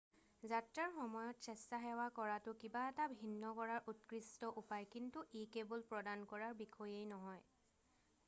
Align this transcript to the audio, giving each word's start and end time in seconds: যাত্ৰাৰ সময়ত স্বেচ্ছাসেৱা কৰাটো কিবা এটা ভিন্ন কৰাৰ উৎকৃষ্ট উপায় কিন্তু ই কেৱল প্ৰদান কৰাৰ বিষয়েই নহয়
যাত্ৰাৰ 0.51 0.87
সময়ত 0.93 1.47
স্বেচ্ছাসেৱা 1.47 2.05
কৰাটো 2.19 2.53
কিবা 2.63 2.81
এটা 2.93 3.05
ভিন্ন 3.19 3.51
কৰাৰ 3.59 3.91
উৎকৃষ্ট 3.93 4.49
উপায় 4.61 4.87
কিন্তু 4.95 5.25
ই 5.25 5.43
কেৱল 5.51 5.83
প্ৰদান 5.91 6.23
কৰাৰ 6.33 6.57
বিষয়েই 6.63 7.05
নহয় 7.13 7.45